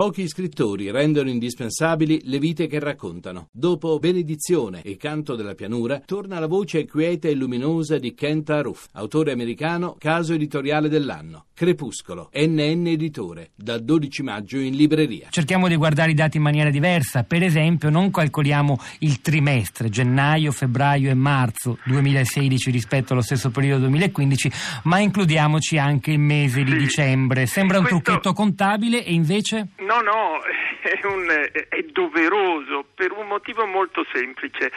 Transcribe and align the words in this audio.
Pochi 0.00 0.26
scrittori 0.28 0.90
rendono 0.90 1.28
indispensabili 1.28 2.22
le 2.24 2.38
vite 2.38 2.66
che 2.68 2.78
raccontano. 2.78 3.48
Dopo 3.52 3.98
Benedizione 3.98 4.80
e 4.80 4.96
Canto 4.96 5.34
della 5.36 5.52
pianura, 5.54 6.00
torna 6.02 6.38
la 6.38 6.46
voce 6.46 6.86
quieta 6.86 7.28
e 7.28 7.34
luminosa 7.34 7.98
di 7.98 8.14
Kent 8.14 8.48
Aruf, 8.48 8.86
autore 8.92 9.30
americano, 9.32 9.96
caso 9.98 10.32
editoriale 10.32 10.88
dell'anno. 10.88 11.44
Crepuscolo, 11.52 12.30
NN 12.32 12.86
Editore, 12.86 13.50
dal 13.54 13.84
12 13.84 14.22
maggio 14.22 14.56
in 14.56 14.74
libreria. 14.74 15.26
Cerchiamo 15.28 15.68
di 15.68 15.76
guardare 15.76 16.12
i 16.12 16.14
dati 16.14 16.38
in 16.38 16.44
maniera 16.44 16.70
diversa. 16.70 17.22
Per 17.24 17.42
esempio, 17.42 17.90
non 17.90 18.10
calcoliamo 18.10 18.78
il 19.00 19.20
trimestre, 19.20 19.90
gennaio, 19.90 20.50
febbraio 20.50 21.10
e 21.10 21.14
marzo 21.14 21.76
2016 21.84 22.70
rispetto 22.70 23.12
allo 23.12 23.20
stesso 23.20 23.50
periodo 23.50 23.80
2015, 23.88 24.50
ma 24.84 24.98
includiamoci 25.00 25.76
anche 25.76 26.12
il 26.12 26.18
mese 26.20 26.64
di 26.64 26.70
Sì. 26.70 26.76
dicembre. 26.78 27.44
Sembra 27.44 27.76
un 27.76 27.84
Questo- 27.84 28.00
trucchetto 28.02 28.32
contabile 28.32 29.04
e 29.04 29.12
invece... 29.12 29.68
No, 29.90 30.00
no, 30.02 30.40
è, 30.82 31.04
un- 31.04 31.50
è 31.68 31.82
doveroso 31.82 32.86
per 32.94 33.10
un 33.10 33.26
motivo 33.26 33.66
molto 33.66 34.06
semplice. 34.12 34.70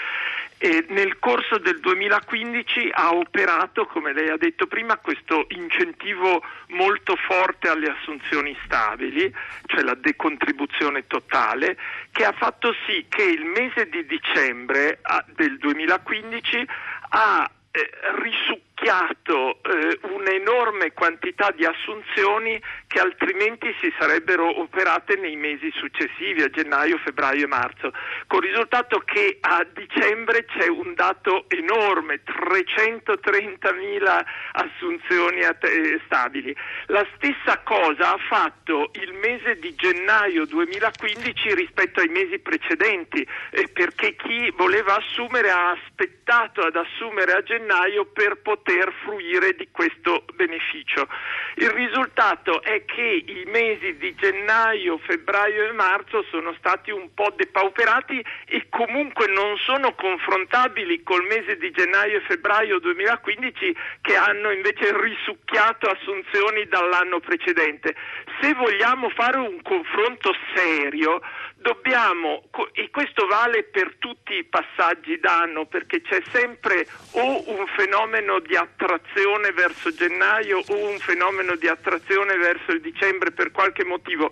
Eh, 0.57 0.85
nel 0.89 1.19
corso 1.19 1.59
del 1.59 1.79
2015 1.79 2.89
ha 2.91 3.13
operato, 3.13 3.85
come 3.85 4.11
lei 4.11 4.29
ha 4.29 4.37
detto 4.37 4.65
prima, 4.65 4.97
questo 4.97 5.45
incentivo 5.49 6.41
molto 6.69 7.15
forte 7.15 7.67
alle 7.67 7.91
assunzioni 7.91 8.57
stabili, 8.65 9.31
cioè 9.67 9.83
la 9.83 9.93
decontribuzione 9.93 11.05
totale, 11.05 11.77
che 12.11 12.25
ha 12.25 12.31
fatto 12.31 12.73
sì 12.87 13.05
che 13.07 13.23
il 13.23 13.45
mese 13.45 13.87
di 13.89 14.05
dicembre 14.07 14.97
ah, 15.03 15.23
del 15.35 15.59
2015 15.59 16.65
ha 17.09 17.51
eh, 17.75 17.89
risucchiato 18.21 19.57
eh, 19.63 19.99
un'enorme 20.03 20.93
quantità 20.93 21.49
di 21.49 21.65
assunzioni 21.65 22.61
che 22.93 22.99
altrimenti 22.99 23.73
si 23.81 23.91
sarebbero 23.97 24.61
operate 24.61 25.15
nei 25.15 25.35
mesi 25.35 25.71
successivi, 25.73 26.43
a 26.43 26.49
gennaio, 26.49 26.99
febbraio 26.99 27.45
e 27.45 27.47
marzo, 27.47 27.91
con 28.27 28.43
il 28.43 28.51
risultato 28.51 28.99
che 28.99 29.39
a 29.41 29.65
dicembre 29.73 30.45
c'è 30.45 30.67
un 30.67 30.93
dato 30.93 31.45
enorme, 31.47 32.21
330.000 32.23 34.25
assunzioni 34.51 35.39
eh, 35.39 36.01
stabili. 36.05 36.55
La 36.85 37.03
stessa 37.15 37.61
cosa 37.63 38.13
ha 38.13 38.19
fatto 38.29 38.91
il 39.01 39.13
mese 39.13 39.57
di 39.57 39.73
gennaio 39.73 40.45
2015 40.45 41.55
rispetto 41.55 41.99
ai 41.99 42.09
mesi 42.09 42.37
precedenti, 42.37 43.27
eh, 43.49 43.69
perché 43.69 44.15
chi 44.15 44.51
voleva 44.51 44.97
assumere 44.97 45.49
ha 45.49 45.71
aspettato 45.71 46.61
ad 46.61 46.75
assumere 46.75 47.31
a 47.31 47.41
gennaio 47.41 48.05
per 48.05 48.39
poter 48.43 48.93
fruire 49.03 49.55
di 49.55 49.69
questo 49.71 50.25
beneficio. 50.35 51.07
Il 51.55 51.71
risultato 51.71 52.61
è 52.61 52.82
che 52.85 53.23
i 53.25 53.43
mesi 53.47 53.97
di 53.97 54.13
gennaio, 54.15 54.97
febbraio 54.99 55.67
e 55.67 55.71
marzo 55.71 56.23
sono 56.29 56.53
stati 56.57 56.91
un 56.91 57.13
po' 57.13 57.33
depauperati 57.35 58.23
e 58.45 58.67
comunque 58.69 59.27
non 59.27 59.57
sono 59.57 59.93
confrontabili 59.95 61.03
col 61.03 61.25
mese 61.25 61.57
di 61.57 61.71
gennaio 61.71 62.17
e 62.17 62.21
febbraio 62.21 62.79
2015 62.79 63.75
che 64.01 64.15
hanno 64.15 64.51
invece 64.51 64.91
risucchiato 64.99 65.87
assunzioni 65.89 66.65
dall'anno 66.67 67.19
precedente. 67.19 67.95
Se 68.41 68.53
vogliamo 68.53 69.09
fare 69.09 69.37
un 69.37 69.61
confronto 69.61 70.35
serio, 70.53 71.21
dobbiamo, 71.63 72.43
e 72.73 72.89
questo 72.89 73.25
vale 73.25 73.63
per 73.63 73.95
tutti 73.97 74.35
i 74.35 74.43
passaggi 74.43 75.17
d'anno, 75.17 75.65
perché 75.65 76.01
c'è 76.01 76.21
sempre 76.31 76.85
o 77.11 77.49
un 77.49 77.65
fenomeno 77.67 78.39
di 78.39 78.55
attrazione 78.55 79.51
verso 79.53 79.91
gennaio 79.93 80.61
o 80.67 80.89
un 80.89 80.99
fenomeno 80.99 81.55
di 81.55 81.67
attrazione 81.67 82.35
verso 82.35 82.72
il 82.73 82.81
dicembre 82.81 83.31
per 83.31 83.51
qualche 83.51 83.85
motivo. 83.85 84.31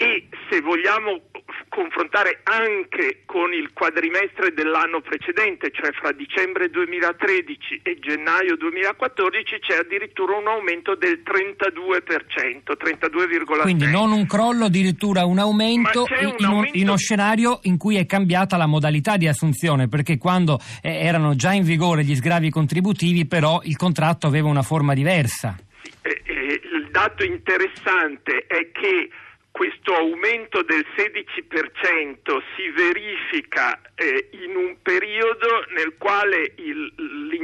e 0.00 0.28
se 0.48 0.62
vogliamo 0.62 1.20
confrontare 1.68 2.40
anche 2.44 3.20
con 3.26 3.52
il 3.52 3.70
quadrimestre 3.74 4.54
dell'anno 4.54 5.02
precedente, 5.02 5.70
cioè 5.70 5.92
fra 5.92 6.10
dicembre 6.12 6.70
2013 6.70 7.80
e 7.82 7.98
gennaio 8.00 8.56
2014, 8.56 9.58
c'è 9.60 9.76
addirittura 9.76 10.36
un 10.38 10.46
aumento 10.48 10.94
del 10.94 11.20
32%, 11.22 12.78
32,6%. 12.78 13.60
Quindi 13.60 13.90
non 13.90 14.10
un 14.12 14.26
crollo, 14.26 14.64
addirittura 14.64 15.26
un 15.26 15.38
aumento, 15.38 16.06
un 16.08 16.34
in, 16.38 16.46
un- 16.48 16.68
in 16.72 16.88
uno 16.88 16.96
scenario 16.96 17.60
in 17.64 17.76
cui 17.76 17.96
è 17.96 18.06
cambiata 18.06 18.56
la 18.56 18.66
modalità 18.66 19.18
di 19.18 19.28
assunzione, 19.28 19.88
perché 19.88 20.16
quando 20.16 20.58
eh, 20.80 21.04
erano 21.04 21.34
già 21.34 21.52
in 21.52 21.64
vigore 21.64 22.04
gli 22.04 22.16
sgravi 22.16 22.48
contributivi, 22.48 23.26
però 23.26 23.60
il 23.64 23.76
contratto 23.76 24.26
aveva 24.26 24.48
una 24.48 24.62
forma 24.62 24.94
diversa. 24.94 25.56
Eh, 26.00 26.22
eh, 26.24 26.60
il 26.72 26.88
dato 26.90 27.22
interessante 27.22 28.46
è 28.46 28.70
che 28.72 29.10
questo 29.50 29.94
aumento 29.94 30.62
del 30.62 30.84
16% 30.96 32.42
si 32.56 32.68
verifica 32.70 33.80
eh, 33.94 34.28
in 34.32 34.56
un 34.56 34.76
periodo 34.82 35.64
nel 35.74 35.94
quale 35.98 36.52
il- 36.56 36.92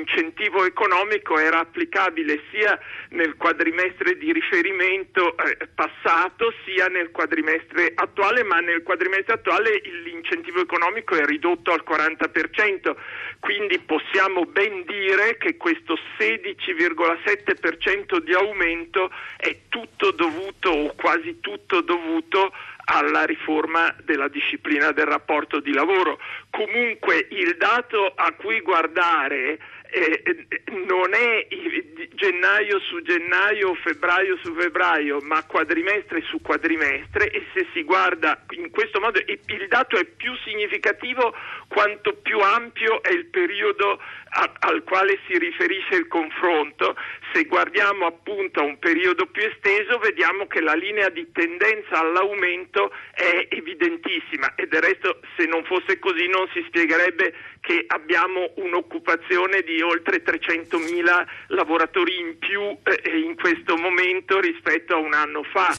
l'incentivo 0.07 0.65
economico 0.65 1.37
era 1.39 1.59
applicabile 1.59 2.41
sia 2.53 2.79
nel 3.11 3.37
quadrimestre 3.37 4.17
di 4.17 4.33
riferimento 4.33 5.37
eh, 5.37 5.69
passato 5.75 6.55
sia 6.65 6.87
nel 6.87 7.11
quadrimestre 7.11 7.91
attuale, 7.95 8.45
ma 8.45 8.61
nel 8.61 8.85
quadrimestre 8.85 9.35
attuale 9.35 9.83
l'incentivo 10.05 10.61
economico 10.61 11.17
è 11.17 11.25
ridotto 11.25 11.73
al 11.73 11.83
40%, 11.87 12.95
quindi 13.41 13.81
possiamo 13.81 14.47
ben 14.47 14.85
dire 14.85 15.37
che 15.39 15.57
questo 15.57 15.99
16,7% 16.19 18.19
di 18.19 18.33
aumento 18.33 19.11
è 19.37 19.57
tutto 19.69 20.13
dovuto 20.13 20.71
o 20.71 20.95
quasi 20.95 21.41
tutto 21.41 21.81
dovuto 21.81 22.53
alla 22.89 23.25
riforma 23.25 23.93
della 24.05 24.29
disciplina 24.29 24.93
del 24.93 25.07
rapporto 25.07 25.61
di 25.61 25.73
lavoro. 25.73 26.19
Comunque 26.51 27.27
il 27.31 27.57
dato 27.57 28.13
a 28.15 28.33
cui 28.33 28.61
guardare 28.61 29.59
eh, 29.91 30.23
eh, 30.25 30.63
non 30.87 31.15
è 31.15 31.47
gennaio 32.15 32.81
su 32.81 33.03
gennaio 33.03 33.75
febbraio 33.75 34.37
su 34.43 34.55
febbraio, 34.55 35.21
ma 35.21 35.45
quadrimestre 35.45 36.23
su 36.23 36.41
quadrimestre 36.41 37.31
e 37.31 37.45
se 37.55 37.67
si 37.73 37.83
guarda 37.85 38.43
questo 38.71 39.01
modo 39.01 39.19
e 39.19 39.39
il 39.47 39.69
dato 39.69 39.97
è 39.97 40.05
più 40.05 40.35
significativo 40.45 41.35
quanto 41.69 42.15
più 42.15 42.39
ampio 42.41 43.03
è 43.03 43.13
il 43.13 43.27
periodo 43.27 44.01
a- 44.29 44.53
al 44.61 44.83
quale 44.85 45.19
si 45.27 45.39
riferisce 45.39 45.95
il 45.95 46.09
confronto. 46.09 46.97
Se 47.33 47.45
guardiamo 47.45 48.07
appunto 48.07 48.61
a 48.61 48.65
un 48.65 48.79
periodo 48.79 49.27
più 49.27 49.43
esteso 49.43 49.99
vediamo 49.99 50.47
che 50.47 50.61
la 50.61 50.75
linea 50.75 51.09
di 51.09 51.31
tendenza 51.33 52.01
all'aumento 52.01 52.93
è 53.13 53.47
evidentissima 53.51 54.55
e 54.55 54.67
del 54.67 54.83
resto 54.83 55.21
se 55.37 55.47
non 55.47 55.65
fosse 55.65 55.99
così 55.99 56.27
non 56.29 56.49
si 56.53 56.63
spiegherebbe 56.67 57.35
che 57.61 57.85
abbiamo 57.89 58.53
un'occupazione 58.57 59.63
di 59.63 59.81
oltre 59.83 60.23
300.000 60.23 61.27
lavoratori 61.49 62.19
in 62.19 62.39
più 62.39 62.61
eh, 62.85 63.19
in 63.19 63.35
questo 63.35 63.77
momento 63.77 64.39
rispetto 64.41 64.95
a 64.95 64.99
un 64.99 65.13
anno 65.15 65.43
fa. 65.43 65.75